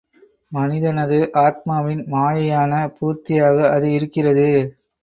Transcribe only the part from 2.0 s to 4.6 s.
மாயையான பூர்த்தியாக அது இருக்கிறது.